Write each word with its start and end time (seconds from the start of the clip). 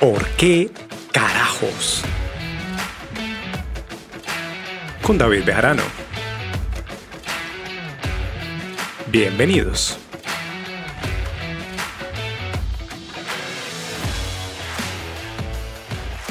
¿Por 0.00 0.26
qué 0.36 0.70
carajos? 1.10 2.02
Con 5.00 5.16
David 5.16 5.44
Bejarano. 5.46 5.84
Bienvenidos. 9.10 9.98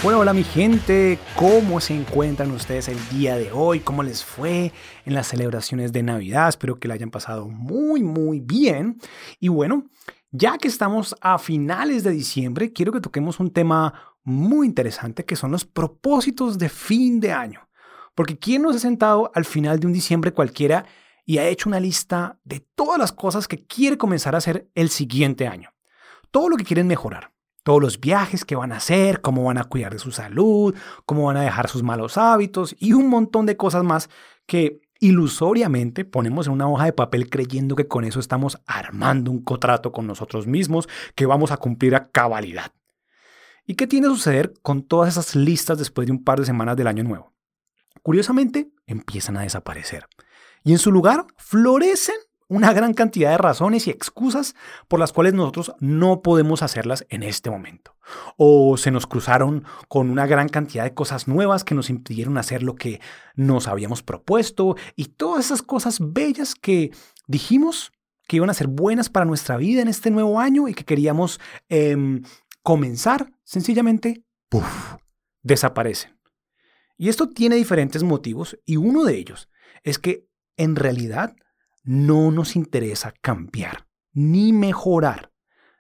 Bueno, 0.04 0.20
hola 0.20 0.34
mi 0.34 0.44
gente, 0.44 1.18
¿cómo 1.36 1.82
se 1.82 1.96
encuentran 1.96 2.52
ustedes 2.52 2.88
el 2.90 3.10
día 3.10 3.36
de 3.36 3.52
hoy? 3.52 3.80
¿Cómo 3.80 4.04
les 4.04 4.24
fue 4.24 4.72
en 5.08 5.16
las 5.16 5.26
celebraciones 5.26 5.92
de 5.92 6.04
Navidad? 6.04 6.50
Espero 6.50 6.80
que 6.80 6.88
la 6.88 6.94
hayan 6.94 7.10
pasado 7.10 7.48
muy, 7.48 8.04
muy 8.04 8.40
bien. 8.40 9.00
Y 9.40 9.48
bueno, 9.48 9.86
ya 10.38 10.58
que 10.58 10.68
estamos 10.68 11.16
a 11.22 11.38
finales 11.38 12.04
de 12.04 12.12
diciembre, 12.12 12.74
quiero 12.74 12.92
que 12.92 13.02
toquemos 13.02 13.40
un 13.40 13.52
tema 13.52 13.94
muy 14.24 14.68
interesante 14.68 15.24
que 15.24 15.36
son 15.36 15.52
los 15.52 15.66
propósitos 15.66 16.58
de 16.58 16.70
fin 16.70 17.20
de 17.20 17.32
año. 17.32 17.70
Porque 18.16 18.38
¿quién 18.38 18.62
no 18.62 18.72
se 18.72 18.78
ha 18.78 18.82
sentado 18.82 19.32
al 19.34 19.46
final 19.46 19.80
de 19.80 19.88
un 19.88 19.94
diciembre 19.94 20.34
cualquiera 20.34 20.86
y 21.26 21.38
ha 21.38 21.48
hecho 21.48 21.70
una 21.70 21.80
lista 21.80 22.40
de 22.44 22.60
todas 22.60 23.00
las 23.00 23.12
cosas 23.12 23.48
que 23.48 23.66
quiere 23.66 23.98
comenzar 23.98 24.36
a 24.36 24.40
hacer 24.40 24.70
el 24.76 24.90
siguiente 24.90 25.48
año? 25.48 25.74
Todo 26.32 26.50
lo 26.50 26.58
que 26.58 26.66
quieren 26.66 26.88
mejorar. 26.88 27.32
Todos 27.64 27.82
los 27.82 28.00
viajes 28.00 28.46
que 28.46 28.56
van 28.56 28.72
a 28.72 28.78
hacer, 28.78 29.22
cómo 29.22 29.46
van 29.46 29.58
a 29.58 29.64
cuidar 29.64 29.92
de 29.94 30.00
su 30.00 30.12
salud, 30.12 30.76
cómo 31.06 31.26
van 31.26 31.38
a 31.38 31.42
dejar 31.42 31.68
sus 31.68 31.82
malos 31.82 32.18
hábitos 32.18 32.76
y 32.78 32.94
un 32.94 33.10
montón 33.10 33.48
de 33.48 33.58
cosas 33.58 33.84
más 33.84 34.10
que 34.46 34.82
ilusoriamente 35.00 36.06
ponemos 36.06 36.48
en 36.48 36.54
una 36.54 36.68
hoja 36.68 36.86
de 36.86 36.94
papel 36.94 37.30
creyendo 37.30 37.76
que 37.76 37.88
con 37.88 38.06
eso 38.06 38.20
estamos 38.20 38.62
armando 38.66 39.32
un 39.32 39.44
contrato 39.44 39.92
con 39.92 40.08
nosotros 40.08 40.48
mismos 40.48 40.88
que 41.16 41.26
vamos 41.26 41.52
a 41.52 41.58
cumplir 41.58 41.96
a 41.96 42.10
cabalidad. 42.10 42.72
¿Y 43.66 43.76
qué 43.76 43.88
tiene 43.88 44.08
que 44.08 44.14
suceder 44.14 44.54
con 44.62 44.84
todas 44.84 45.10
esas 45.10 45.36
listas 45.36 45.78
después 45.78 46.06
de 46.06 46.12
un 46.12 46.24
par 46.24 46.40
de 46.40 46.46
semanas 46.46 46.78
del 46.78 46.88
año 46.88 47.04
nuevo? 47.04 47.34
Curiosamente, 48.04 48.72
empiezan 48.86 49.38
a 49.38 49.42
desaparecer. 49.42 50.08
Y 50.64 50.72
en 50.72 50.78
su 50.78 50.92
lugar 50.92 51.26
florecen 51.38 52.16
una 52.48 52.74
gran 52.74 52.94
cantidad 52.94 53.32
de 53.32 53.38
razones 53.38 53.88
y 53.88 53.90
excusas 53.90 54.56
por 54.88 55.00
las 55.00 55.12
cuales 55.12 55.34
nosotros 55.34 55.74
no 55.80 56.22
podemos 56.22 56.62
hacerlas 56.62 57.06
en 57.10 57.24
este 57.24 57.50
momento. 57.50 57.96
O 58.38 58.78
se 58.78 58.92
nos 58.92 59.08
cruzaron 59.08 59.66
con 59.88 60.10
una 60.12 60.28
gran 60.28 60.50
cantidad 60.50 60.84
de 60.84 60.94
cosas 60.94 61.28
nuevas 61.28 61.64
que 61.64 61.76
nos 61.76 61.90
impidieron 61.90 62.38
hacer 62.38 62.62
lo 62.62 62.76
que 62.76 63.02
nos 63.36 63.68
habíamos 63.68 64.04
propuesto 64.04 64.76
y 64.96 65.06
todas 65.06 65.46
esas 65.46 65.62
cosas 65.64 65.98
bellas 66.00 66.54
que 66.54 66.92
dijimos 67.28 67.92
que 68.28 68.38
iban 68.38 68.50
a 68.50 68.56
ser 68.56 68.68
buenas 68.68 69.10
para 69.10 69.26
nuestra 69.26 69.58
vida 69.58 69.82
en 69.82 69.88
este 69.88 70.12
nuevo 70.12 70.40
año 70.40 70.68
y 70.68 70.74
que 70.74 70.86
queríamos 70.86 71.40
em, 71.70 72.24
comenzar, 72.64 73.32
sencillamente, 73.44 74.24
desaparecen. 75.42 76.18
Y 76.98 77.10
esto 77.10 77.30
tiene 77.30 77.56
diferentes 77.56 78.04
motivos 78.04 78.58
y 78.66 78.78
uno 78.78 79.04
de 79.04 79.18
ellos 79.18 79.50
es 79.84 80.00
que 80.00 80.28
en 80.58 80.76
realidad 80.76 81.36
no 81.86 82.32
nos 82.32 82.56
interesa 82.56 83.14
cambiar 83.22 83.88
ni 84.14 84.54
mejorar. 84.54 85.32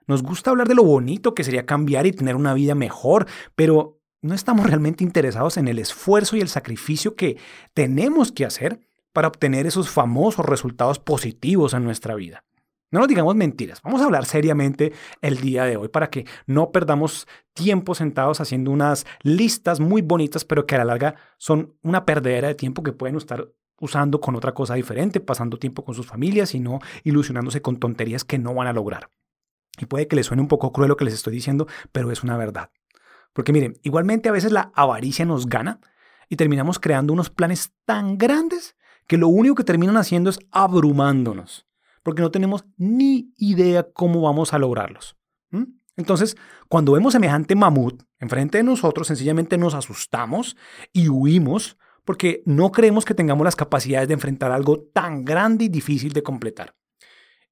Nos 0.07 0.21
gusta 0.21 0.51
hablar 0.51 0.67
de 0.67 0.75
lo 0.75 0.83
bonito 0.83 1.33
que 1.33 1.43
sería 1.43 1.65
cambiar 1.65 2.05
y 2.05 2.11
tener 2.11 2.35
una 2.35 2.53
vida 2.53 2.75
mejor, 2.75 3.25
pero 3.55 3.99
no 4.21 4.35
estamos 4.35 4.67
realmente 4.67 5.03
interesados 5.03 5.57
en 5.57 5.67
el 5.67 5.79
esfuerzo 5.79 6.37
y 6.37 6.41
el 6.41 6.49
sacrificio 6.49 7.15
que 7.15 7.37
tenemos 7.73 8.31
que 8.31 8.45
hacer 8.45 8.81
para 9.13 9.27
obtener 9.27 9.65
esos 9.65 9.89
famosos 9.89 10.45
resultados 10.45 10.99
positivos 10.99 11.73
en 11.73 11.83
nuestra 11.83 12.15
vida. 12.15 12.43
No 12.91 12.99
nos 12.99 13.07
digamos 13.07 13.35
mentiras, 13.35 13.81
vamos 13.81 14.01
a 14.01 14.05
hablar 14.05 14.25
seriamente 14.25 14.93
el 15.21 15.41
día 15.41 15.65
de 15.65 15.75
hoy 15.75 15.87
para 15.87 16.09
que 16.09 16.25
no 16.45 16.71
perdamos 16.71 17.27
tiempo 17.53 17.95
sentados 17.95 18.41
haciendo 18.41 18.71
unas 18.71 19.05
listas 19.21 19.79
muy 19.79 20.01
bonitas, 20.01 20.45
pero 20.45 20.67
que 20.67 20.75
a 20.75 20.79
la 20.79 20.85
larga 20.85 21.15
son 21.37 21.75
una 21.81 22.05
perdedera 22.05 22.47
de 22.47 22.55
tiempo 22.55 22.83
que 22.83 22.93
pueden 22.93 23.15
estar 23.15 23.47
usando 23.79 24.21
con 24.21 24.35
otra 24.35 24.53
cosa 24.53 24.75
diferente, 24.75 25.19
pasando 25.19 25.57
tiempo 25.57 25.83
con 25.83 25.95
sus 25.95 26.05
familias 26.05 26.55
y 26.55 26.59
no 26.59 26.79
ilusionándose 27.03 27.61
con 27.61 27.77
tonterías 27.77 28.23
que 28.23 28.37
no 28.37 28.53
van 28.53 28.67
a 28.67 28.73
lograr. 28.73 29.09
Y 29.77 29.85
puede 29.85 30.07
que 30.07 30.15
les 30.15 30.27
suene 30.27 30.41
un 30.41 30.47
poco 30.47 30.71
cruel 30.71 30.89
lo 30.89 30.97
que 30.97 31.05
les 31.05 31.13
estoy 31.13 31.33
diciendo, 31.33 31.67
pero 31.91 32.11
es 32.11 32.23
una 32.23 32.37
verdad. 32.37 32.71
Porque 33.33 33.51
miren, 33.51 33.77
igualmente 33.83 34.29
a 34.29 34.31
veces 34.31 34.51
la 34.51 34.71
avaricia 34.73 35.25
nos 35.25 35.47
gana 35.47 35.79
y 36.29 36.37
terminamos 36.37 36.79
creando 36.79 37.11
unos 37.13 37.29
planes 37.29 37.73
tan 37.85 38.17
grandes 38.17 38.75
que 39.07 39.17
lo 39.17 39.27
único 39.27 39.55
que 39.55 39.63
terminan 39.63 39.97
haciendo 39.97 40.29
es 40.29 40.39
abrumándonos, 40.51 41.67
porque 42.01 42.21
no 42.21 42.31
tenemos 42.31 42.65
ni 42.77 43.33
idea 43.37 43.83
cómo 43.91 44.21
vamos 44.21 44.53
a 44.53 44.57
lograrlos. 44.57 45.17
Entonces, 45.97 46.35
cuando 46.67 46.91
vemos 46.91 47.13
semejante 47.13 47.55
mamut 47.55 48.03
enfrente 48.19 48.57
de 48.57 48.63
nosotros, 48.63 49.07
sencillamente 49.07 49.57
nos 49.57 49.73
asustamos 49.73 50.57
y 50.91 51.07
huimos 51.09 51.77
porque 52.05 52.41
no 52.45 52.71
creemos 52.71 53.03
que 53.03 53.13
tengamos 53.13 53.43
las 53.43 53.55
capacidades 53.55 54.07
de 54.07 54.13
enfrentar 54.13 54.51
algo 54.51 54.79
tan 54.93 55.25
grande 55.25 55.65
y 55.65 55.69
difícil 55.69 56.13
de 56.13 56.23
completar. 56.23 56.75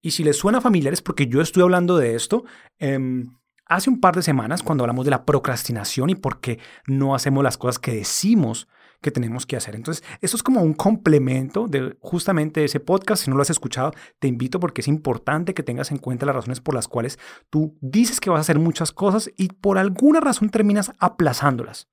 Y 0.01 0.11
si 0.11 0.23
les 0.23 0.37
suena 0.37 0.61
familiar 0.61 0.93
es 0.93 1.01
porque 1.01 1.27
yo 1.27 1.41
estoy 1.41 1.63
hablando 1.63 1.97
de 1.97 2.15
esto 2.15 2.43
em, 2.77 3.35
hace 3.65 3.89
un 3.89 3.99
par 3.99 4.15
de 4.15 4.21
semanas 4.21 4.61
cuando 4.61 4.83
hablamos 4.83 5.05
de 5.05 5.11
la 5.11 5.25
procrastinación 5.25 6.09
y 6.09 6.15
por 6.15 6.39
qué 6.39 6.59
no 6.87 7.15
hacemos 7.15 7.43
las 7.43 7.57
cosas 7.57 7.79
que 7.79 7.93
decimos 7.93 8.67
que 9.03 9.11
tenemos 9.11 9.45
que 9.45 9.55
hacer. 9.55 9.75
Entonces, 9.75 10.03
esto 10.21 10.37
es 10.37 10.43
como 10.43 10.61
un 10.61 10.73
complemento 10.73 11.67
de 11.67 11.95
justamente 11.99 12.63
ese 12.63 12.79
podcast. 12.79 13.23
Si 13.23 13.29
no 13.29 13.35
lo 13.35 13.43
has 13.43 13.49
escuchado, 13.49 13.91
te 14.17 14.27
invito 14.27 14.59
porque 14.59 14.81
es 14.81 14.87
importante 14.87 15.53
que 15.53 15.61
tengas 15.61 15.91
en 15.91 15.99
cuenta 15.99 16.25
las 16.25 16.35
razones 16.35 16.61
por 16.61 16.73
las 16.73 16.87
cuales 16.87 17.19
tú 17.49 17.77
dices 17.81 18.19
que 18.19 18.29
vas 18.29 18.39
a 18.39 18.41
hacer 18.41 18.59
muchas 18.59 18.91
cosas 18.91 19.29
y 19.37 19.49
por 19.49 19.77
alguna 19.77 20.21
razón 20.21 20.49
terminas 20.49 20.91
aplazándolas. 20.99 21.92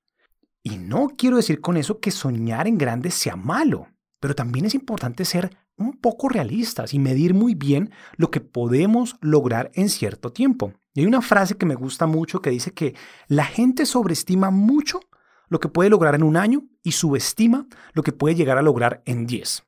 Y 0.63 0.77
no 0.77 1.09
quiero 1.17 1.37
decir 1.37 1.61
con 1.61 1.77
eso 1.77 1.99
que 1.99 2.11
soñar 2.11 2.67
en 2.67 2.77
grande 2.77 3.09
sea 3.11 3.35
malo, 3.35 3.87
pero 4.19 4.35
también 4.35 4.65
es 4.65 4.75
importante 4.75 5.25
ser 5.25 5.57
un 5.75 5.93
poco 5.93 6.29
realistas 6.29 6.93
y 6.93 6.99
medir 6.99 7.33
muy 7.33 7.55
bien 7.55 7.91
lo 8.15 8.29
que 8.29 8.41
podemos 8.41 9.17
lograr 9.21 9.71
en 9.73 9.89
cierto 9.89 10.31
tiempo. 10.31 10.73
Y 10.93 11.01
hay 11.01 11.05
una 11.07 11.21
frase 11.21 11.57
que 11.57 11.65
me 11.65 11.75
gusta 11.75 12.05
mucho 12.05 12.41
que 12.41 12.51
dice 12.51 12.73
que 12.73 12.95
la 13.27 13.45
gente 13.45 13.85
sobreestima 13.85 14.51
mucho 14.51 14.99
lo 15.47 15.59
que 15.59 15.69
puede 15.69 15.89
lograr 15.89 16.15
en 16.15 16.23
un 16.23 16.37
año 16.37 16.63
y 16.83 16.91
subestima 16.91 17.67
lo 17.93 18.03
que 18.03 18.11
puede 18.11 18.35
llegar 18.35 18.57
a 18.57 18.61
lograr 18.61 19.01
en 19.05 19.25
10. 19.25 19.63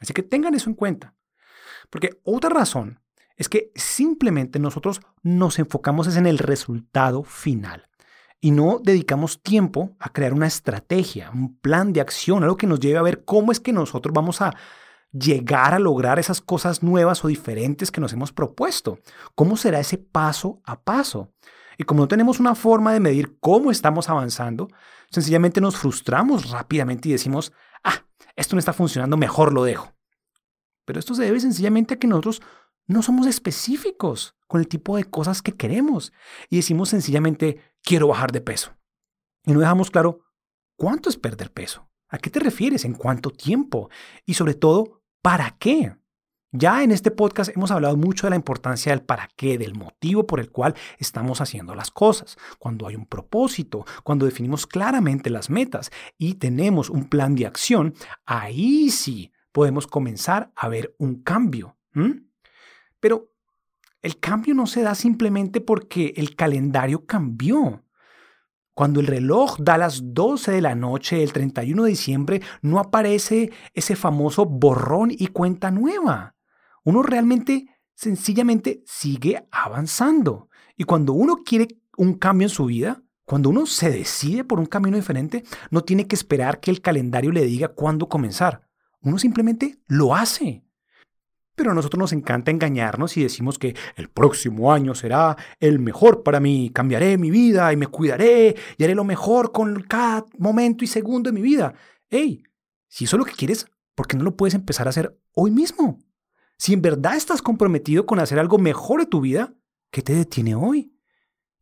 Así 0.00 0.12
que 0.14 0.22
tengan 0.22 0.54
eso 0.54 0.70
en 0.70 0.76
cuenta. 0.76 1.14
Porque 1.90 2.20
otra 2.22 2.50
razón 2.50 3.00
es 3.36 3.48
que 3.48 3.70
simplemente 3.74 4.58
nosotros 4.58 5.00
nos 5.22 5.58
enfocamos 5.58 6.16
en 6.16 6.26
el 6.26 6.38
resultado 6.38 7.22
final 7.22 7.87
y 8.40 8.52
no 8.52 8.80
dedicamos 8.82 9.42
tiempo 9.42 9.96
a 9.98 10.10
crear 10.10 10.32
una 10.32 10.46
estrategia, 10.46 11.30
un 11.32 11.58
plan 11.58 11.92
de 11.92 12.00
acción, 12.00 12.42
algo 12.42 12.56
que 12.56 12.66
nos 12.66 12.80
lleve 12.80 12.98
a 12.98 13.02
ver 13.02 13.24
cómo 13.24 13.50
es 13.52 13.60
que 13.60 13.72
nosotros 13.72 14.12
vamos 14.12 14.40
a 14.40 14.54
llegar 15.12 15.74
a 15.74 15.78
lograr 15.78 16.18
esas 16.18 16.40
cosas 16.40 16.82
nuevas 16.82 17.24
o 17.24 17.28
diferentes 17.28 17.90
que 17.90 18.00
nos 18.00 18.12
hemos 18.12 18.32
propuesto. 18.32 18.98
¿Cómo 19.34 19.56
será 19.56 19.80
ese 19.80 19.98
paso 19.98 20.60
a 20.64 20.80
paso? 20.80 21.32
Y 21.78 21.84
como 21.84 22.02
no 22.02 22.08
tenemos 22.08 22.40
una 22.40 22.54
forma 22.54 22.92
de 22.92 23.00
medir 23.00 23.38
cómo 23.40 23.70
estamos 23.70 24.08
avanzando, 24.08 24.68
sencillamente 25.10 25.60
nos 25.60 25.76
frustramos 25.76 26.50
rápidamente 26.50 27.08
y 27.08 27.12
decimos, 27.12 27.52
ah, 27.84 28.04
esto 28.36 28.56
no 28.56 28.60
está 28.60 28.72
funcionando, 28.72 29.16
mejor 29.16 29.52
lo 29.52 29.64
dejo. 29.64 29.94
Pero 30.84 30.98
esto 30.98 31.14
se 31.14 31.22
debe 31.22 31.40
sencillamente 31.40 31.94
a 31.94 31.98
que 31.98 32.06
nosotros 32.06 32.42
no 32.86 33.02
somos 33.02 33.26
específicos 33.26 34.36
con 34.46 34.60
el 34.60 34.66
tipo 34.66 34.96
de 34.96 35.04
cosas 35.04 35.42
que 35.42 35.52
queremos 35.52 36.12
y 36.48 36.56
decimos 36.56 36.88
sencillamente, 36.88 37.60
quiero 37.88 38.08
bajar 38.08 38.32
de 38.32 38.42
peso. 38.42 38.76
Y 39.46 39.52
no 39.52 39.60
dejamos 39.60 39.90
claro 39.90 40.20
cuánto 40.76 41.08
es 41.08 41.16
perder 41.16 41.50
peso, 41.50 41.88
a 42.08 42.18
qué 42.18 42.28
te 42.28 42.38
refieres, 42.38 42.84
en 42.84 42.92
cuánto 42.92 43.30
tiempo 43.30 43.88
y 44.26 44.34
sobre 44.34 44.52
todo, 44.52 45.00
¿para 45.22 45.56
qué? 45.58 45.96
Ya 46.52 46.82
en 46.82 46.90
este 46.90 47.10
podcast 47.10 47.50
hemos 47.56 47.70
hablado 47.70 47.96
mucho 47.96 48.26
de 48.26 48.30
la 48.30 48.36
importancia 48.36 48.92
del 48.92 49.00
para 49.00 49.30
qué, 49.36 49.56
del 49.56 49.74
motivo 49.74 50.26
por 50.26 50.38
el 50.38 50.50
cual 50.50 50.74
estamos 50.98 51.40
haciendo 51.40 51.74
las 51.74 51.90
cosas, 51.90 52.36
cuando 52.58 52.86
hay 52.86 52.94
un 52.94 53.06
propósito, 53.06 53.86
cuando 54.04 54.26
definimos 54.26 54.66
claramente 54.66 55.30
las 55.30 55.48
metas 55.48 55.90
y 56.18 56.34
tenemos 56.34 56.90
un 56.90 57.08
plan 57.08 57.34
de 57.34 57.46
acción, 57.46 57.94
ahí 58.26 58.90
sí 58.90 59.32
podemos 59.50 59.86
comenzar 59.86 60.52
a 60.56 60.68
ver 60.68 60.94
un 60.98 61.22
cambio. 61.22 61.78
Pero 63.00 63.32
el 64.02 64.20
cambio 64.20 64.54
no 64.54 64.66
se 64.66 64.82
da 64.82 64.94
simplemente 64.94 65.60
porque 65.60 66.14
el 66.16 66.36
calendario 66.36 67.04
cambió. 67.06 67.84
Cuando 68.74 69.00
el 69.00 69.08
reloj 69.08 69.56
da 69.58 69.76
las 69.76 70.14
12 70.14 70.52
de 70.52 70.60
la 70.60 70.76
noche 70.76 71.16
del 71.16 71.32
31 71.32 71.82
de 71.82 71.90
diciembre, 71.90 72.42
no 72.62 72.78
aparece 72.78 73.50
ese 73.74 73.96
famoso 73.96 74.46
borrón 74.46 75.10
y 75.10 75.26
cuenta 75.28 75.72
nueva. 75.72 76.36
Uno 76.84 77.02
realmente, 77.02 77.66
sencillamente, 77.94 78.84
sigue 78.86 79.48
avanzando. 79.50 80.48
Y 80.76 80.84
cuando 80.84 81.12
uno 81.12 81.38
quiere 81.44 81.66
un 81.96 82.14
cambio 82.14 82.46
en 82.46 82.50
su 82.50 82.66
vida, 82.66 83.02
cuando 83.24 83.50
uno 83.50 83.66
se 83.66 83.90
decide 83.90 84.44
por 84.44 84.60
un 84.60 84.66
camino 84.66 84.96
diferente, 84.96 85.42
no 85.72 85.82
tiene 85.82 86.06
que 86.06 86.14
esperar 86.14 86.60
que 86.60 86.70
el 86.70 86.80
calendario 86.80 87.32
le 87.32 87.44
diga 87.44 87.68
cuándo 87.68 88.08
comenzar. 88.08 88.68
Uno 89.00 89.18
simplemente 89.18 89.80
lo 89.88 90.14
hace. 90.14 90.64
Pero 91.58 91.72
a 91.72 91.74
nosotros 91.74 91.98
nos 91.98 92.12
encanta 92.12 92.52
engañarnos 92.52 93.16
y 93.16 93.24
decimos 93.24 93.58
que 93.58 93.74
el 93.96 94.08
próximo 94.08 94.72
año 94.72 94.94
será 94.94 95.36
el 95.58 95.80
mejor 95.80 96.22
para 96.22 96.38
mí, 96.38 96.70
cambiaré 96.72 97.18
mi 97.18 97.32
vida 97.32 97.72
y 97.72 97.76
me 97.76 97.88
cuidaré 97.88 98.54
y 98.76 98.84
haré 98.84 98.94
lo 98.94 99.02
mejor 99.02 99.50
con 99.50 99.82
cada 99.82 100.24
momento 100.38 100.84
y 100.84 100.86
segundo 100.86 101.30
de 101.30 101.34
mi 101.34 101.42
vida. 101.42 101.74
¡Ey! 102.08 102.44
Si 102.86 103.06
eso 103.06 103.16
es 103.16 103.18
lo 103.18 103.24
que 103.24 103.32
quieres, 103.32 103.66
¿por 103.96 104.06
qué 104.06 104.16
no 104.16 104.22
lo 104.22 104.36
puedes 104.36 104.54
empezar 104.54 104.86
a 104.86 104.90
hacer 104.90 105.18
hoy 105.32 105.50
mismo? 105.50 105.98
Si 106.56 106.74
en 106.74 106.80
verdad 106.80 107.16
estás 107.16 107.42
comprometido 107.42 108.06
con 108.06 108.20
hacer 108.20 108.38
algo 108.38 108.58
mejor 108.58 109.00
de 109.00 109.06
tu 109.06 109.20
vida, 109.20 109.52
¿qué 109.90 110.00
te 110.00 110.14
detiene 110.14 110.54
hoy? 110.54 110.96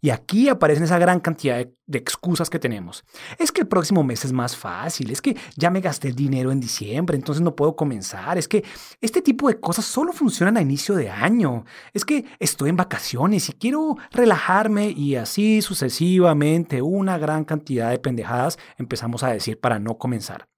Y 0.01 0.11
aquí 0.11 0.49
aparecen 0.49 0.85
esa 0.85 0.99
gran 0.99 1.21
cantidad 1.21 1.67
de, 1.87 1.99
excusas 1.99 2.51
que 2.51 2.59
tenemos. 2.59 3.05
Es 3.39 3.51
que 3.51 3.63
el 3.63 3.67
próximo 3.67 4.05
mes 4.05 4.25
es 4.25 4.33
más 4.33 4.55
fácil, 4.55 5.11
es 5.11 5.23
que 5.23 5.37
ya 5.57 5.71
me 5.71 5.81
gasté 5.81 6.09
el 6.09 6.15
dinero 6.15 6.53
en 6.53 6.61
diciembre, 6.61 7.17
entonces 7.17 7.43
no 7.43 7.57
puedo 7.57 7.77
comenzar, 7.77 8.37
es 8.37 8.47
que 8.47 8.63
este 9.01 9.23
tipo 9.23 9.49
de 9.49 9.59
cosas 9.59 9.85
solo 9.87 10.13
funcionan 10.13 10.59
a 10.59 10.63
inicio 10.63 10.95
de 10.97 11.09
año, 11.09 11.65
es 11.95 12.05
que 12.05 12.25
estoy 12.39 12.71
en 12.71 12.77
vacaciones 12.77 13.49
y 13.49 13.53
quiero 13.55 13.97
relajarme 14.11 14.91
y 14.91 15.17
así 15.17 15.63
sucesivamente 15.63 16.83
una 16.83 17.19
gran 17.19 17.45
cantidad 17.45 17.91
de 17.91 17.99
pendejadas 17.99 18.59
empezamos 18.77 19.23
a 19.23 19.33
decir 19.33 19.59
para 19.59 19.79
no 19.79 19.97
comenzar. 19.97 20.49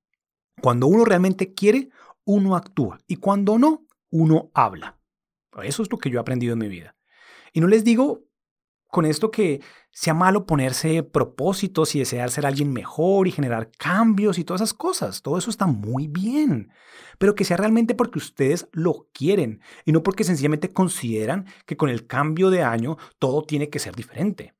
Cuando 0.61 0.89
uno 0.89 1.05
realmente 1.05 1.55
quiere, 1.55 1.91
uno 2.25 2.57
actúa 2.57 2.99
y 3.07 3.17
cuando 3.17 3.59
no, 3.59 3.87
uno 4.11 4.51
habla. 4.53 4.99
Eso 5.63 5.83
es 5.83 5.91
lo 5.91 5.99
que 5.99 6.11
yo 6.11 6.19
he 6.19 6.21
aprendido 6.21 6.53
en 6.53 6.59
mi 6.59 6.69
vida. 6.69 6.97
Y 7.53 7.61
no 7.61 7.69
les 7.69 7.85
digo 7.85 8.28
con 8.89 9.05
esto 9.05 9.31
que 9.31 9.61
sea 9.91 10.15
malo 10.15 10.47
ponerse 10.47 11.03
propósitos 11.03 11.95
y 11.95 12.01
desear 12.01 12.31
ser 12.31 12.47
alguien 12.47 12.73
mejor 12.73 13.29
y 13.29 13.33
generar 13.33 13.71
cambios 13.77 14.39
y 14.39 14.45
todas 14.45 14.63
esas 14.63 14.75
cosas. 14.75 15.23
Todo 15.23 15.39
eso 15.39 15.51
está 15.51 15.67
muy 15.67 16.09
bien. 16.09 16.73
Pero 17.19 17.35
que 17.35 17.45
sea 17.45 17.57
realmente 17.57 17.95
porque 17.95 18.19
ustedes 18.19 18.69
lo 18.73 19.09
quieren 19.13 19.61
y 19.85 19.93
no 19.93 20.03
porque 20.03 20.25
sencillamente 20.25 20.73
consideran 20.73 21.47
que 21.67 21.77
con 21.77 21.91
el 21.91 22.07
cambio 22.07 22.51
de 22.51 22.63
año 22.63 22.97
todo 23.19 23.43
tiene 23.43 23.69
que 23.71 23.79
ser 23.79 23.95
diferente. 23.95 24.55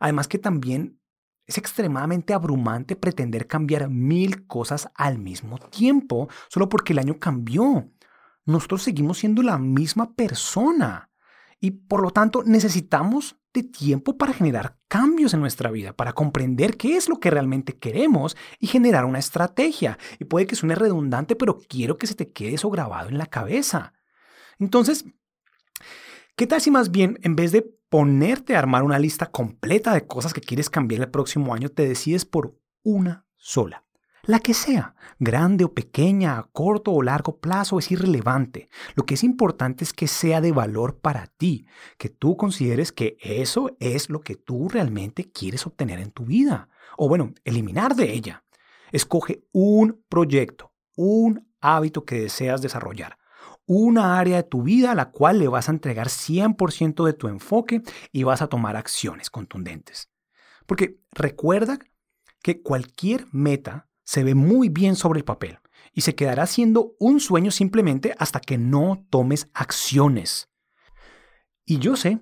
Además 0.00 0.28
que 0.28 0.38
también 0.38 1.00
es 1.46 1.58
extremadamente 1.58 2.34
abrumante 2.34 2.94
pretender 2.94 3.46
cambiar 3.46 3.88
mil 3.88 4.46
cosas 4.46 4.90
al 4.94 5.18
mismo 5.18 5.58
tiempo 5.58 6.28
solo 6.48 6.68
porque 6.68 6.92
el 6.92 7.00
año 7.00 7.18
cambió. 7.18 7.90
Nosotros 8.44 8.82
seguimos 8.82 9.18
siendo 9.18 9.42
la 9.42 9.58
misma 9.58 10.14
persona 10.14 11.07
y 11.60 11.72
por 11.72 12.02
lo 12.02 12.10
tanto 12.10 12.42
necesitamos 12.44 13.36
de 13.52 13.62
tiempo 13.62 14.16
para 14.16 14.32
generar 14.32 14.78
cambios 14.88 15.34
en 15.34 15.40
nuestra 15.40 15.70
vida, 15.70 15.92
para 15.94 16.12
comprender 16.12 16.76
qué 16.76 16.96
es 16.96 17.08
lo 17.08 17.18
que 17.18 17.30
realmente 17.30 17.76
queremos 17.76 18.36
y 18.58 18.66
generar 18.66 19.04
una 19.04 19.18
estrategia. 19.18 19.98
Y 20.18 20.24
puede 20.24 20.46
que 20.46 20.54
suene 20.54 20.74
redundante, 20.74 21.34
pero 21.34 21.58
quiero 21.68 21.98
que 21.98 22.06
se 22.06 22.14
te 22.14 22.30
quede 22.30 22.54
eso 22.54 22.70
grabado 22.70 23.08
en 23.08 23.18
la 23.18 23.26
cabeza. 23.26 23.94
Entonces, 24.58 25.04
¿qué 26.36 26.46
tal 26.46 26.60
si 26.60 26.70
más 26.70 26.90
bien, 26.90 27.18
en 27.22 27.36
vez 27.36 27.52
de 27.52 27.62
ponerte 27.88 28.54
a 28.54 28.58
armar 28.58 28.82
una 28.82 28.98
lista 28.98 29.26
completa 29.26 29.94
de 29.94 30.06
cosas 30.06 30.34
que 30.34 30.40
quieres 30.40 30.70
cambiar 30.70 31.00
el 31.00 31.10
próximo 31.10 31.54
año, 31.54 31.70
te 31.70 31.88
decides 31.88 32.24
por 32.24 32.56
una 32.82 33.26
sola? 33.36 33.87
La 34.28 34.40
que 34.40 34.52
sea, 34.52 34.94
grande 35.18 35.64
o 35.64 35.72
pequeña, 35.72 36.36
a 36.36 36.42
corto 36.52 36.92
o 36.92 37.02
largo 37.02 37.38
plazo, 37.38 37.78
es 37.78 37.90
irrelevante. 37.90 38.68
Lo 38.94 39.06
que 39.06 39.14
es 39.14 39.24
importante 39.24 39.84
es 39.84 39.94
que 39.94 40.06
sea 40.06 40.42
de 40.42 40.52
valor 40.52 40.98
para 40.98 41.28
ti, 41.28 41.66
que 41.96 42.10
tú 42.10 42.36
consideres 42.36 42.92
que 42.92 43.16
eso 43.22 43.74
es 43.80 44.10
lo 44.10 44.20
que 44.20 44.34
tú 44.34 44.68
realmente 44.68 45.32
quieres 45.32 45.66
obtener 45.66 45.98
en 45.98 46.10
tu 46.10 46.26
vida. 46.26 46.68
O 46.98 47.08
bueno, 47.08 47.32
eliminar 47.42 47.94
de 47.94 48.12
ella. 48.12 48.44
Escoge 48.92 49.46
un 49.50 50.04
proyecto, 50.10 50.74
un 50.94 51.48
hábito 51.62 52.04
que 52.04 52.20
deseas 52.20 52.60
desarrollar, 52.60 53.16
una 53.64 54.18
área 54.18 54.36
de 54.36 54.42
tu 54.42 54.62
vida 54.62 54.92
a 54.92 54.94
la 54.94 55.10
cual 55.10 55.38
le 55.38 55.48
vas 55.48 55.70
a 55.70 55.72
entregar 55.72 56.08
100% 56.08 57.06
de 57.06 57.14
tu 57.14 57.28
enfoque 57.28 57.80
y 58.12 58.24
vas 58.24 58.42
a 58.42 58.48
tomar 58.48 58.76
acciones 58.76 59.30
contundentes. 59.30 60.10
Porque 60.66 61.00
recuerda 61.12 61.78
que 62.42 62.60
cualquier 62.60 63.26
meta 63.32 63.87
se 64.08 64.24
ve 64.24 64.34
muy 64.34 64.70
bien 64.70 64.96
sobre 64.96 65.18
el 65.18 65.24
papel 65.26 65.58
y 65.92 66.00
se 66.00 66.14
quedará 66.14 66.46
siendo 66.46 66.94
un 66.98 67.20
sueño 67.20 67.50
simplemente 67.50 68.14
hasta 68.16 68.40
que 68.40 68.56
no 68.56 69.04
tomes 69.10 69.50
acciones. 69.52 70.48
Y 71.66 71.78
yo 71.78 71.94
sé 71.94 72.18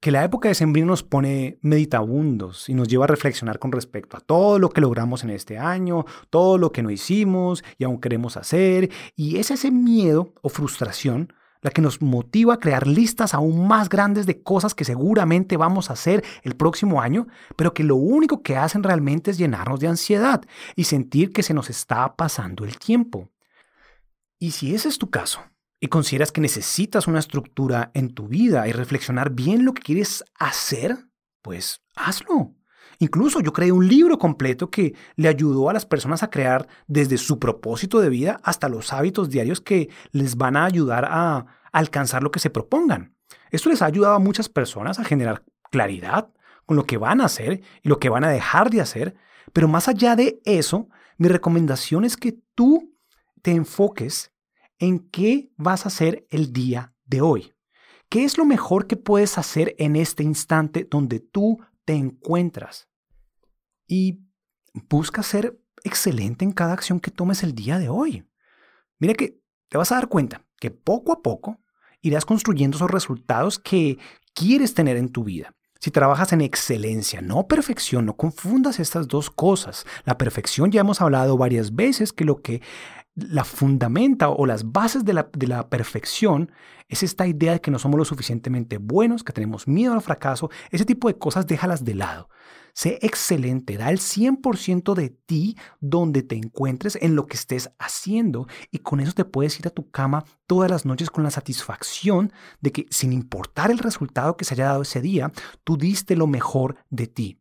que 0.00 0.10
la 0.10 0.24
época 0.24 0.48
de 0.48 0.54
Sembrino 0.54 0.86
nos 0.86 1.02
pone 1.02 1.58
meditabundos 1.60 2.70
y 2.70 2.74
nos 2.74 2.88
lleva 2.88 3.04
a 3.04 3.08
reflexionar 3.08 3.58
con 3.58 3.70
respecto 3.70 4.16
a 4.16 4.20
todo 4.20 4.58
lo 4.58 4.70
que 4.70 4.80
logramos 4.80 5.24
en 5.24 5.30
este 5.30 5.58
año, 5.58 6.06
todo 6.30 6.56
lo 6.56 6.72
que 6.72 6.82
no 6.82 6.90
hicimos 6.90 7.62
y 7.76 7.84
aún 7.84 8.00
queremos 8.00 8.38
hacer, 8.38 8.90
y 9.14 9.36
es 9.36 9.50
ese 9.50 9.70
miedo 9.70 10.32
o 10.40 10.48
frustración 10.48 11.34
la 11.66 11.72
que 11.72 11.82
nos 11.82 12.00
motiva 12.00 12.54
a 12.54 12.60
crear 12.60 12.86
listas 12.86 13.34
aún 13.34 13.66
más 13.66 13.88
grandes 13.88 14.24
de 14.24 14.40
cosas 14.40 14.72
que 14.72 14.84
seguramente 14.84 15.56
vamos 15.56 15.90
a 15.90 15.94
hacer 15.94 16.24
el 16.44 16.54
próximo 16.54 17.02
año, 17.02 17.26
pero 17.56 17.74
que 17.74 17.82
lo 17.82 17.96
único 17.96 18.40
que 18.40 18.56
hacen 18.56 18.84
realmente 18.84 19.32
es 19.32 19.36
llenarnos 19.36 19.80
de 19.80 19.88
ansiedad 19.88 20.44
y 20.76 20.84
sentir 20.84 21.32
que 21.32 21.42
se 21.42 21.54
nos 21.54 21.68
está 21.68 22.14
pasando 22.14 22.64
el 22.64 22.78
tiempo. 22.78 23.32
Y 24.38 24.52
si 24.52 24.76
ese 24.76 24.88
es 24.88 24.96
tu 24.96 25.10
caso, 25.10 25.40
y 25.80 25.88
consideras 25.88 26.30
que 26.30 26.40
necesitas 26.40 27.08
una 27.08 27.18
estructura 27.18 27.90
en 27.94 28.14
tu 28.14 28.28
vida 28.28 28.68
y 28.68 28.72
reflexionar 28.72 29.30
bien 29.30 29.64
lo 29.64 29.74
que 29.74 29.82
quieres 29.82 30.24
hacer, 30.38 30.96
pues 31.42 31.82
hazlo. 31.96 32.55
Incluso 32.98 33.40
yo 33.40 33.52
creé 33.52 33.72
un 33.72 33.86
libro 33.86 34.18
completo 34.18 34.70
que 34.70 34.94
le 35.16 35.28
ayudó 35.28 35.68
a 35.68 35.72
las 35.72 35.86
personas 35.86 36.22
a 36.22 36.30
crear 36.30 36.66
desde 36.86 37.18
su 37.18 37.38
propósito 37.38 38.00
de 38.00 38.08
vida 38.08 38.40
hasta 38.42 38.68
los 38.68 38.92
hábitos 38.92 39.30
diarios 39.30 39.60
que 39.60 39.90
les 40.12 40.36
van 40.36 40.56
a 40.56 40.64
ayudar 40.64 41.06
a 41.08 41.46
alcanzar 41.72 42.22
lo 42.22 42.30
que 42.30 42.40
se 42.40 42.50
propongan. 42.50 43.14
Esto 43.50 43.68
les 43.68 43.82
ha 43.82 43.86
ayudado 43.86 44.14
a 44.14 44.20
muchas 44.20 44.48
personas 44.48 44.98
a 44.98 45.04
generar 45.04 45.44
claridad 45.70 46.30
con 46.64 46.76
lo 46.76 46.84
que 46.84 46.98
van 46.98 47.20
a 47.20 47.26
hacer 47.26 47.60
y 47.82 47.88
lo 47.88 47.98
que 47.98 48.08
van 48.08 48.24
a 48.24 48.30
dejar 48.30 48.70
de 48.70 48.80
hacer. 48.80 49.14
Pero 49.52 49.68
más 49.68 49.88
allá 49.88 50.16
de 50.16 50.40
eso, 50.44 50.88
mi 51.18 51.28
recomendación 51.28 52.04
es 52.04 52.16
que 52.16 52.38
tú 52.54 52.94
te 53.42 53.52
enfoques 53.52 54.32
en 54.78 54.98
qué 54.98 55.50
vas 55.56 55.84
a 55.84 55.88
hacer 55.88 56.26
el 56.30 56.52
día 56.52 56.92
de 57.04 57.20
hoy. 57.20 57.52
¿Qué 58.08 58.24
es 58.24 58.38
lo 58.38 58.44
mejor 58.44 58.86
que 58.86 58.96
puedes 58.96 59.38
hacer 59.38 59.74
en 59.78 59.96
este 59.96 60.22
instante 60.22 60.86
donde 60.88 61.20
tú 61.20 61.58
te 61.86 61.94
encuentras? 61.94 62.90
Y 63.86 64.20
busca 64.90 65.22
ser 65.22 65.58
excelente 65.84 66.44
en 66.44 66.52
cada 66.52 66.74
acción 66.74 67.00
que 67.00 67.10
tomes 67.10 67.42
el 67.42 67.54
día 67.54 67.78
de 67.78 67.88
hoy. 67.88 68.28
Mira 68.98 69.14
que 69.14 69.40
te 69.68 69.78
vas 69.78 69.92
a 69.92 69.94
dar 69.94 70.08
cuenta 70.08 70.44
que 70.58 70.70
poco 70.70 71.12
a 71.12 71.22
poco 71.22 71.62
irás 72.02 72.26
construyendo 72.26 72.76
esos 72.76 72.90
resultados 72.90 73.58
que 73.58 73.98
quieres 74.34 74.74
tener 74.74 74.96
en 74.96 75.10
tu 75.10 75.24
vida. 75.24 75.54
Si 75.78 75.90
trabajas 75.90 76.32
en 76.32 76.40
excelencia, 76.40 77.20
no 77.20 77.46
perfección, 77.46 78.06
no 78.06 78.16
confundas 78.16 78.80
estas 78.80 79.06
dos 79.08 79.30
cosas. 79.30 79.86
La 80.04 80.18
perfección 80.18 80.72
ya 80.72 80.80
hemos 80.80 81.00
hablado 81.00 81.36
varias 81.36 81.74
veces 81.74 82.12
que 82.12 82.24
lo 82.24 82.42
que 82.42 82.62
la 83.16 83.44
fundamenta 83.44 84.28
o 84.28 84.44
las 84.46 84.72
bases 84.72 85.04
de 85.04 85.14
la, 85.14 85.28
de 85.32 85.46
la, 85.46 85.68
perfección 85.68 86.52
es 86.88 87.02
esta 87.02 87.26
idea 87.26 87.52
de 87.52 87.60
que 87.60 87.70
no 87.70 87.78
somos 87.78 87.98
lo 87.98 88.04
suficientemente 88.04 88.76
buenos, 88.78 89.24
que 89.24 89.32
tenemos 89.32 89.66
miedo 89.66 89.94
al 89.94 90.02
fracaso. 90.02 90.50
Ese 90.70 90.84
tipo 90.84 91.08
de 91.08 91.18
cosas 91.18 91.46
déjalas 91.46 91.84
de 91.84 91.94
lado. 91.94 92.28
Sé 92.74 92.98
excelente, 93.00 93.78
da 93.78 93.88
el 93.88 93.98
100% 93.98 94.94
de 94.94 95.08
ti 95.08 95.56
donde 95.80 96.22
te 96.22 96.36
encuentres 96.36 96.98
en 97.00 97.16
lo 97.16 97.26
que 97.26 97.38
estés 97.38 97.70
haciendo 97.78 98.48
y 98.70 98.80
con 98.80 99.00
eso 99.00 99.12
te 99.12 99.24
puedes 99.24 99.58
ir 99.58 99.66
a 99.66 99.70
tu 99.70 99.90
cama 99.90 100.24
todas 100.46 100.70
las 100.70 100.84
noches 100.84 101.08
con 101.08 101.24
la 101.24 101.30
satisfacción 101.30 102.34
de 102.60 102.72
que 102.72 102.86
sin 102.90 103.14
importar 103.14 103.70
el 103.70 103.78
resultado 103.78 104.36
que 104.36 104.44
se 104.44 104.52
haya 104.52 104.66
dado 104.66 104.82
ese 104.82 105.00
día, 105.00 105.32
tú 105.64 105.78
diste 105.78 106.16
lo 106.16 106.26
mejor 106.26 106.76
de 106.90 107.06
ti. 107.06 107.40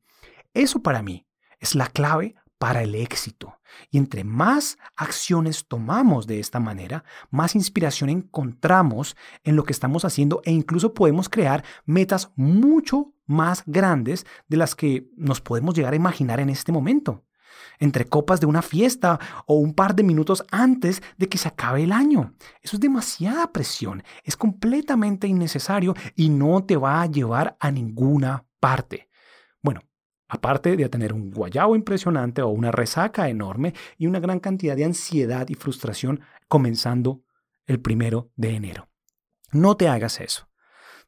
Eso 0.53 0.81
para 0.81 1.03
mí 1.03 1.27
es 1.59 1.75
la 1.75 1.87
clave 1.87 2.35
para 2.65 2.81
el 2.81 2.95
éxito. 2.95 3.59
Y 3.91 3.99
entre 3.99 4.23
más 4.23 4.79
acciones 4.95 5.67
tomamos 5.67 6.25
de 6.25 6.39
esta 6.39 6.59
manera, 6.59 7.03
más 7.29 7.53
inspiración 7.53 8.09
encontramos 8.09 9.15
en 9.43 9.55
lo 9.55 9.65
que 9.65 9.71
estamos 9.71 10.03
haciendo 10.03 10.41
e 10.45 10.51
incluso 10.51 10.95
podemos 10.95 11.29
crear 11.29 11.63
metas 11.85 12.31
mucho 12.35 13.13
más 13.27 13.61
grandes 13.67 14.25
de 14.47 14.57
las 14.57 14.73
que 14.73 15.11
nos 15.15 15.41
podemos 15.41 15.75
llegar 15.75 15.93
a 15.93 15.95
imaginar 15.95 16.39
en 16.39 16.49
este 16.49 16.71
momento. 16.71 17.23
Entre 17.77 18.05
copas 18.05 18.39
de 18.39 18.47
una 18.47 18.63
fiesta 18.63 19.19
o 19.45 19.59
un 19.59 19.75
par 19.75 19.93
de 19.93 20.01
minutos 20.01 20.43
antes 20.49 21.03
de 21.17 21.29
que 21.29 21.37
se 21.37 21.49
acabe 21.49 21.83
el 21.83 21.91
año. 21.91 22.33
Eso 22.63 22.77
es 22.77 22.79
demasiada 22.79 23.51
presión, 23.51 24.01
es 24.23 24.35
completamente 24.35 25.27
innecesario 25.27 25.93
y 26.15 26.29
no 26.29 26.63
te 26.63 26.77
va 26.77 27.03
a 27.03 27.05
llevar 27.05 27.57
a 27.59 27.69
ninguna 27.69 28.43
parte. 28.59 29.07
Bueno, 29.61 29.81
aparte 30.27 30.75
de 30.75 30.89
tener 30.89 31.13
un 31.13 31.31
guayabo 31.31 31.75
impresionante 31.75 32.41
o 32.41 32.49
una 32.49 32.71
resaca 32.71 33.29
enorme 33.29 33.73
y 33.97 34.07
una 34.07 34.19
gran 34.19 34.39
cantidad 34.39 34.75
de 34.75 34.85
ansiedad 34.85 35.47
y 35.49 35.55
frustración 35.55 36.21
comenzando 36.47 37.23
el 37.65 37.79
primero 37.79 38.31
de 38.35 38.55
enero. 38.55 38.89
No 39.51 39.77
te 39.77 39.87
hagas 39.87 40.19
eso. 40.19 40.49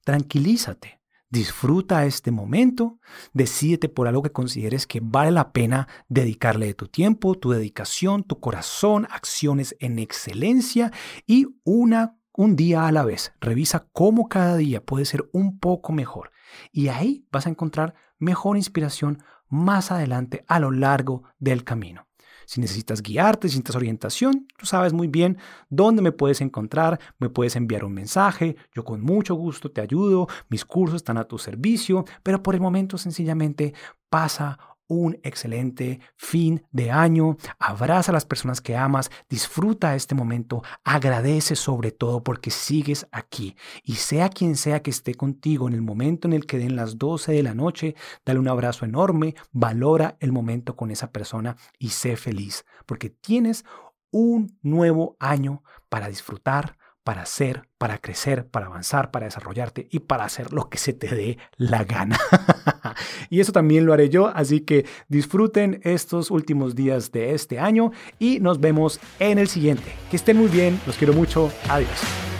Tranquilízate. 0.03 0.97
Disfruta 1.29 2.05
este 2.05 2.31
momento, 2.31 3.01
decídete 3.33 3.89
por 3.89 4.07
algo 4.07 4.23
que 4.23 4.31
consideres 4.31 4.87
que 4.87 5.01
vale 5.03 5.31
la 5.31 5.51
pena 5.51 5.89
dedicarle 6.07 6.67
de 6.67 6.73
tu 6.73 6.87
tiempo, 6.87 7.35
tu 7.35 7.51
dedicación, 7.51 8.23
tu 8.23 8.39
corazón, 8.39 9.05
acciones 9.11 9.75
en 9.79 9.99
excelencia 9.99 10.93
y 11.25 11.47
una 11.65 12.16
un 12.37 12.55
día 12.55 12.87
a 12.87 12.91
la 12.93 13.03
vez. 13.03 13.33
Revisa 13.41 13.87
cómo 13.91 14.29
cada 14.29 14.55
día 14.55 14.85
puede 14.85 15.03
ser 15.03 15.27
un 15.33 15.59
poco 15.59 15.91
mejor. 15.91 16.31
Y 16.71 16.87
ahí 16.87 17.25
vas 17.31 17.47
a 17.47 17.49
encontrar 17.49 17.95
mejor 18.19 18.55
inspiración 18.55 19.21
más 19.49 19.91
adelante 19.91 20.45
a 20.47 20.59
lo 20.59 20.71
largo 20.71 21.23
del 21.39 21.63
camino. 21.63 22.07
Si 22.45 22.61
necesitas 22.61 23.01
guiarte, 23.01 23.49
si 23.49 23.55
necesitas 23.55 23.75
orientación, 23.75 24.47
tú 24.57 24.65
sabes 24.65 24.93
muy 24.93 25.07
bien 25.07 25.37
dónde 25.69 26.01
me 26.01 26.13
puedes 26.13 26.39
encontrar, 26.39 26.99
me 27.17 27.29
puedes 27.29 27.57
enviar 27.57 27.83
un 27.83 27.93
mensaje, 27.93 28.55
yo 28.73 28.85
con 28.85 29.01
mucho 29.01 29.35
gusto 29.35 29.71
te 29.71 29.81
ayudo, 29.81 30.27
mis 30.47 30.63
cursos 30.63 30.97
están 30.97 31.17
a 31.17 31.25
tu 31.25 31.39
servicio, 31.39 32.05
pero 32.23 32.41
por 32.41 32.55
el 32.55 32.61
momento 32.61 32.97
sencillamente 32.97 33.73
pasa 34.09 34.76
un 34.87 35.19
excelente 35.23 35.99
fin 36.15 36.65
de 36.71 36.91
año. 36.91 37.37
Abraza 37.59 38.11
a 38.11 38.13
las 38.13 38.25
personas 38.25 38.61
que 38.61 38.75
amas, 38.75 39.11
disfruta 39.29 39.95
este 39.95 40.15
momento, 40.15 40.63
agradece 40.83 41.55
sobre 41.55 41.91
todo 41.91 42.23
porque 42.23 42.51
sigues 42.51 43.07
aquí. 43.11 43.55
Y 43.83 43.95
sea 43.95 44.29
quien 44.29 44.55
sea 44.55 44.81
que 44.81 44.91
esté 44.91 45.15
contigo 45.15 45.67
en 45.67 45.73
el 45.73 45.81
momento 45.81 46.27
en 46.27 46.33
el 46.33 46.45
que 46.45 46.57
den 46.57 46.75
las 46.75 46.97
12 46.97 47.31
de 47.31 47.43
la 47.43 47.53
noche, 47.53 47.95
dale 48.25 48.39
un 48.39 48.47
abrazo 48.47 48.85
enorme, 48.85 49.35
valora 49.51 50.17
el 50.19 50.31
momento 50.31 50.75
con 50.75 50.91
esa 50.91 51.11
persona 51.11 51.57
y 51.77 51.89
sé 51.89 52.15
feliz, 52.17 52.65
porque 52.85 53.09
tienes 53.09 53.65
un 54.11 54.57
nuevo 54.61 55.17
año 55.19 55.63
para 55.89 56.07
disfrutar, 56.07 56.77
para 57.07 57.25
ser, 57.25 57.69
para 57.77 57.99
crecer, 57.99 58.47
para 58.47 58.65
avanzar, 58.65 59.11
para 59.11 59.27
desarrollarte 59.27 59.87
y 59.89 59.99
para 59.99 60.25
hacer 60.25 60.51
lo 60.51 60.67
que 60.67 60.77
se 60.77 60.91
te 60.91 61.07
dé 61.07 61.37
la 61.55 61.85
gana. 61.85 62.19
y 63.29 63.39
eso 63.39 63.53
también 63.53 63.85
lo 63.85 63.93
haré 63.93 64.09
yo, 64.09 64.27
así 64.27 64.59
que 64.59 64.85
disfruten 65.07 65.79
estos 65.83 66.31
últimos 66.31 66.75
días 66.75 67.13
de 67.13 67.33
este 67.33 67.59
año 67.59 67.91
y 68.19 68.41
nos 68.41 68.59
vemos 68.59 68.99
en 69.19 69.37
el 69.37 69.47
siguiente. 69.47 69.89
Que 70.11 70.17
estén 70.17 70.35
muy 70.35 70.49
bien, 70.49 70.81
los 70.85 70.97
quiero 70.97 71.13
mucho, 71.13 71.49
adiós. 71.69 72.36